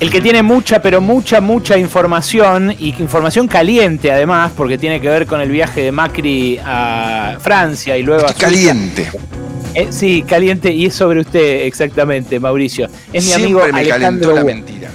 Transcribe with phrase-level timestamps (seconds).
[0.00, 5.08] el que tiene mucha, pero mucha, mucha información y información caliente además, porque tiene que
[5.08, 9.10] ver con el viaje de Macri a Francia y luego a Caliente.
[9.74, 12.88] Eh, sí, caliente y es sobre usted exactamente, Mauricio.
[13.12, 14.90] Es mi amigo Siempre me Alejandro la mentira.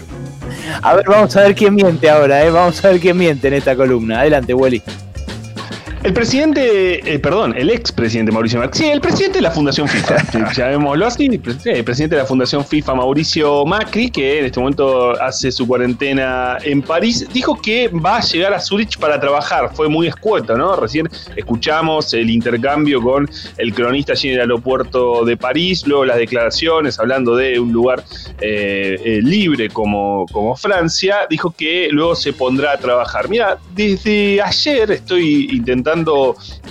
[0.82, 2.50] A ver, vamos a ver quién miente ahora, ¿eh?
[2.50, 4.22] Vamos a ver quién miente en esta columna.
[4.22, 4.82] Adelante, Wally.
[6.04, 10.52] El presidente, eh, perdón, el expresidente Mauricio Macri, sí, el presidente de la Fundación FIFA,
[10.54, 11.40] llamémoslo así, el
[11.86, 16.82] presidente de la Fundación FIFA, Mauricio Macri, que en este momento hace su cuarentena en
[16.82, 19.74] París, dijo que va a llegar a Zurich para trabajar.
[19.74, 20.76] Fue muy escueto, ¿no?
[20.76, 26.18] Recién escuchamos el intercambio con el cronista allí en el aeropuerto de París, luego las
[26.18, 28.04] declaraciones hablando de un lugar
[28.42, 33.30] eh, eh, libre como, como Francia, dijo que luego se pondrá a trabajar.
[33.30, 35.93] Mira, desde ayer estoy intentando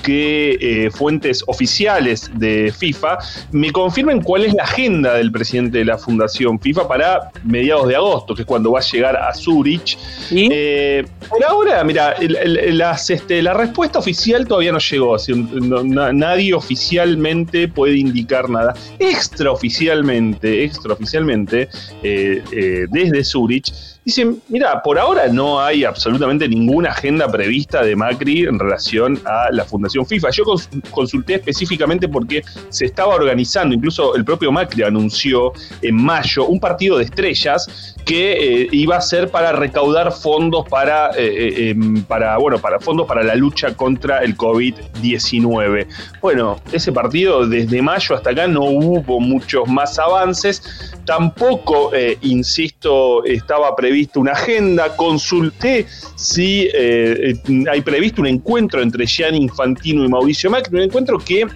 [0.03, 3.19] que eh, fuentes oficiales de FIFA
[3.53, 7.97] me confirmen cuál es la agenda del presidente de la Fundación FIFA para mediados de
[7.97, 9.97] agosto, que es cuando va a llegar a Zurich.
[10.31, 10.48] ¿Y?
[10.51, 15.15] Eh, por ahora, mira, el- el- las, este, la respuesta oficial todavía no llegó.
[15.15, 18.75] así, no- na- nadie oficialmente puede indicar nada.
[18.98, 21.69] Extraoficialmente, extraoficialmente,
[22.03, 23.73] eh, desde Zurich,
[24.05, 29.48] dicen, mira, por ahora no hay absolutamente ninguna agenda prevista de Macri en relación a
[29.53, 30.31] la Fundación FIFA.
[30.31, 36.47] Yo cons- consulté específicamente porque se estaba organizando, incluso el propio Macri anunció en mayo
[36.47, 41.70] un partido de estrellas que eh, iba a ser para recaudar fondos para, eh, eh,
[41.70, 45.87] em, para, bueno, para fondos para la lucha contra el COVID-19.
[46.20, 50.92] Bueno, ese partido desde mayo hasta acá no hubo muchos más avances.
[51.05, 51.91] Tampoco,
[52.22, 54.97] insisto, estaba prevista una agenda.
[54.97, 60.83] Consulté si eh, eh, hay previsto un encuentro entre Gianni Infantino y Mauricio Macri, un
[60.83, 61.47] encuentro que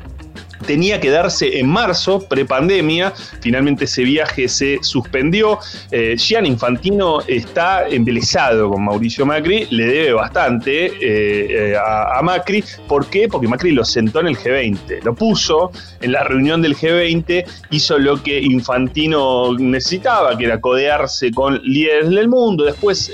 [0.65, 3.12] tenía que darse en marzo, prepandemia.
[3.41, 5.59] Finalmente ese viaje se suspendió.
[5.91, 12.65] Eh, Gian Infantino está embelesado con Mauricio Macri, le debe bastante eh, eh, a, Macri.
[12.89, 13.29] ¿Por qué?
[13.29, 17.99] Porque Macri lo sentó en el G20, lo puso en la reunión del G20, hizo
[17.99, 22.65] lo que Infantino necesitaba, que era codearse con líderes del mundo.
[22.65, 23.12] Después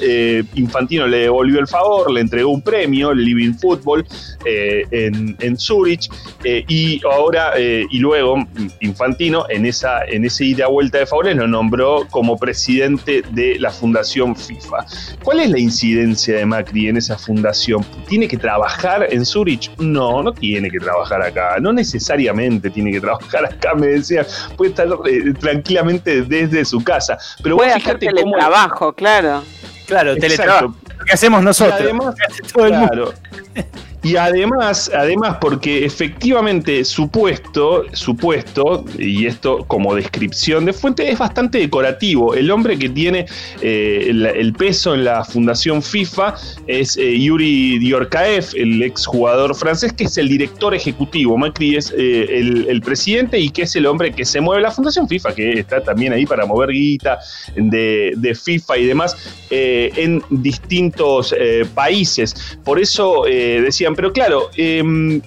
[0.55, 4.07] Infantino le devolvió el favor, le entregó un premio, el Living Football,
[4.45, 6.11] en, en Zurich.
[6.45, 8.37] Y ahora, eh, y luego,
[8.81, 13.71] Infantino, en esa, en ese ida vuelta de favores, lo nombró como presidente de la
[13.71, 14.85] Fundación FIFA.
[15.23, 17.85] ¿Cuál es la incidencia de Macri en esa fundación?
[18.09, 19.71] ¿Tiene que trabajar en Zurich?
[19.79, 21.57] No, no tiene que trabajar acá.
[21.61, 24.27] No necesariamente tiene que trabajar acá, me decían.
[24.57, 27.19] Puede estar eh, tranquilamente desde su casa.
[27.43, 28.33] Pero vos Puede hacer fíjate cómo.
[28.37, 29.43] teletrabajo, claro.
[29.87, 30.75] Claro, teletrabajo.
[30.99, 31.81] Lo que hacemos Y nosotros.
[31.81, 32.15] además,
[32.53, 33.15] Todo el mundo.
[33.55, 33.65] claro.
[34.03, 41.59] Y además, además, porque efectivamente supuesto, supuesto, y esto como descripción de fuente, es bastante
[41.59, 42.35] decorativo.
[42.35, 43.27] El hombre que tiene
[43.61, 46.35] eh, el, peso en la fundación FIFA
[46.67, 51.39] es eh, Yuri Diorkaev, el exjugador francés, que es el director ejecutivo.
[51.39, 52.27] Macri es eh,
[52.69, 55.81] el, presidente y que es el hombre que se mueve la fundación FIFA, que está
[55.81, 57.21] también ahí para mover guita
[57.55, 59.17] de, de FIFA y demás
[59.51, 61.35] en distintos
[61.75, 62.59] países.
[62.65, 63.61] Por eso eh,
[63.95, 64.83] pero claro, eh,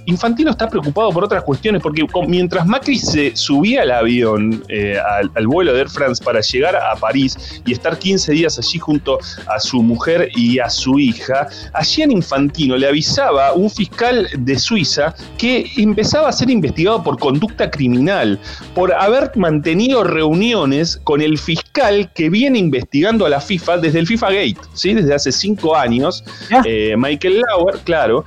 [0.05, 5.31] Infantino está preocupado por otras cuestiones, porque mientras Macri se subía al avión, eh, al,
[5.35, 9.19] al vuelo de Air France para llegar a París y estar 15 días allí junto
[9.47, 14.57] a su mujer y a su hija, allí en Infantino le avisaba un fiscal de
[14.57, 18.39] Suiza que empezaba a ser investigado por conducta criminal,
[18.73, 24.07] por haber mantenido reuniones con el fiscal que viene investigando a la FIFA desde el
[24.07, 24.93] FIFA Gate, ¿sí?
[24.93, 26.61] desde hace cinco años, Ya.
[26.65, 28.25] eh, Michael Lauer, claro,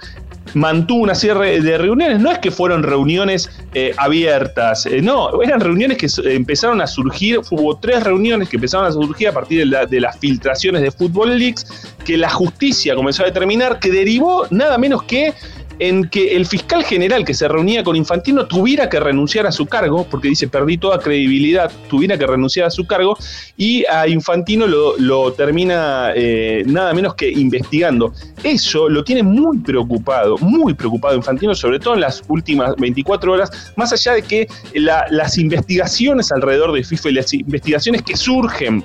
[0.54, 5.60] mantuvo una serie de reuniones, no es que fueron reuniones eh, abiertas, eh, no, eran
[5.60, 10.00] reuniones que empezaron a surgir, hubo tres reuniones que empezaron a surgir a partir de
[10.00, 15.02] las filtraciones de Football Leaks, que la justicia comenzó a determinar que derivó nada menos
[15.02, 15.34] que
[15.78, 19.66] en que el fiscal general que se reunía con Infantino tuviera que renunciar a su
[19.66, 23.16] cargo, porque dice, perdí toda credibilidad, tuviera que renunciar a su cargo,
[23.56, 28.12] y a Infantino lo, lo termina eh, nada menos que investigando.
[28.42, 33.72] Eso lo tiene muy preocupado, muy preocupado Infantino, sobre todo en las últimas 24 horas,
[33.76, 38.82] más allá de que la- las investigaciones alrededor de FIFA y las investigaciones que surgen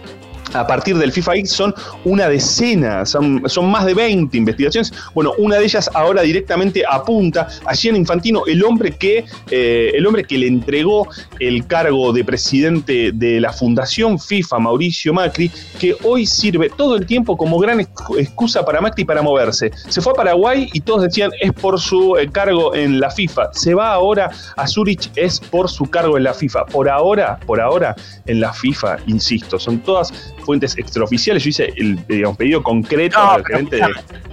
[0.53, 1.73] a partir del FIFA X son
[2.05, 3.41] una decena, son,
[3.71, 4.93] más de 20 investigaciones.
[5.13, 10.05] Bueno, una de ellas ahora directamente apunta a Gian Infantino, el hombre que, eh, el
[10.05, 11.07] hombre que le entregó
[11.39, 17.05] el cargo de presidente de la Fundación FIFA, Mauricio Macri, que hoy sirve todo el
[17.05, 19.71] tiempo como gran excu- excusa para Macri para moverse.
[19.89, 23.49] Se fue a Paraguay y todos decían es por su eh, cargo en la FIFA.
[23.53, 26.65] Se va ahora a Zurich, es por su cargo en la FIFA.
[26.67, 27.95] Por ahora, por ahora,
[28.25, 30.13] en la FIFA, insisto, son todas
[30.43, 31.43] fuentes extraoficiales.
[31.43, 33.83] Yo hice el digamos, pedido concreto al gerente de.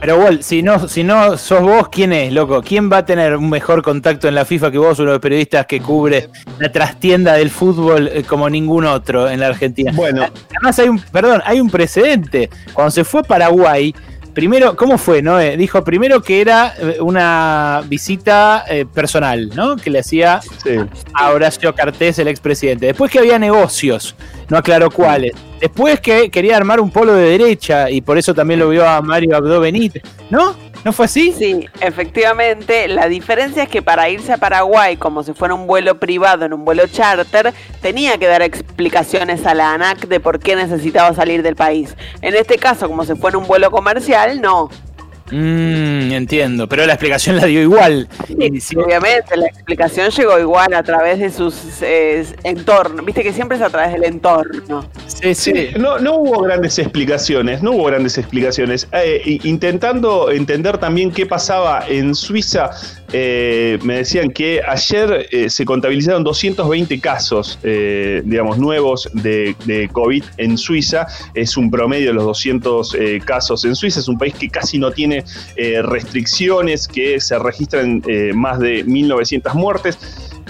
[0.00, 2.62] Pero, Walt, si no, si no sos vos, ¿quién es, loco?
[2.62, 5.22] ¿Quién va a tener un mejor contacto en la FIFA que vos, uno de los
[5.22, 6.28] periodistas que cubre
[6.58, 9.92] la trastienda del fútbol eh, como ningún otro en la Argentina?
[9.94, 10.26] Bueno.
[10.56, 12.50] Además, hay un, perdón, hay un precedente.
[12.72, 13.94] Cuando se fue a Paraguay
[14.34, 15.22] Primero, ¿cómo fue?
[15.22, 15.40] No?
[15.40, 19.76] Eh, dijo primero que era eh, una visita eh, personal, ¿no?
[19.76, 20.40] Que le hacía
[21.14, 22.86] a Horacio Cartés, el expresidente.
[22.86, 24.14] Después que había negocios,
[24.50, 25.32] no aclaró cuáles.
[25.60, 29.00] Después que quería armar un polo de derecha y por eso también lo vio a
[29.00, 30.54] Mario Abdo Benítez, ¿no?
[30.84, 31.32] ¿No fue así?
[31.32, 32.88] Sí, efectivamente.
[32.88, 36.54] La diferencia es que para irse a Paraguay, como si fuera un vuelo privado en
[36.54, 37.52] un vuelo charter,
[37.82, 41.94] tenía que dar explicaciones a la ANAC de por qué necesitaba salir del país.
[42.22, 44.70] En este caso, como si fuera un vuelo comercial, no.
[45.30, 48.08] Mmm, entiendo, pero la explicación la dio igual.
[48.76, 53.04] obviamente, la explicación llegó igual a través de sus eh, entornos.
[53.04, 54.88] Viste que siempre es a través del entorno.
[55.78, 58.88] No, no hubo grandes explicaciones, no hubo grandes explicaciones.
[58.92, 62.70] Eh, intentando entender también qué pasaba en Suiza,
[63.12, 70.56] eh, me decían que ayer se contabilizaron 220 casos, digamos, nuevos de, de, COVID en
[70.56, 71.06] Suiza.
[71.34, 74.00] Es un promedio de los 200 casos en Suiza.
[74.00, 75.24] Es un país que casi no tiene
[75.56, 79.98] eh, restricciones, que se registran eh, más de 1.900 muertes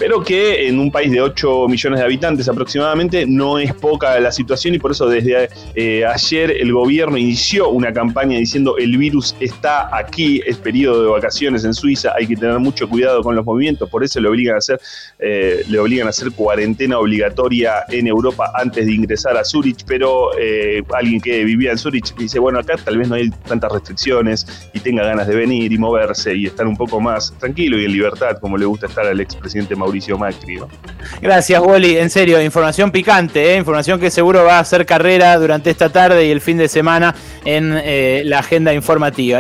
[0.01, 4.33] pero que en un país de 8 millones de habitantes aproximadamente no es poca la
[4.33, 9.37] situación y por eso desde eh, ayer el gobierno inició una campaña diciendo el virus
[9.41, 13.45] está aquí, es periodo de vacaciones en Suiza, hay que tener mucho cuidado con los
[13.45, 14.81] movimientos, por eso le obligan a hacer,
[15.19, 20.31] eh, le obligan a hacer cuarentena obligatoria en Europa antes de ingresar a Zurich, pero
[20.39, 24.47] eh, alguien que vivía en Zurich dice, bueno, acá tal vez no hay tantas restricciones
[24.73, 27.93] y tenga ganas de venir y moverse y estar un poco más tranquilo y en
[27.93, 29.90] libertad, como le gusta estar al expresidente Mauricio
[31.21, 31.97] Gracias, Wally.
[31.97, 33.57] En serio, información picante, ¿eh?
[33.57, 37.15] información que seguro va a hacer carrera durante esta tarde y el fin de semana
[37.45, 39.39] en eh, la agenda informativa.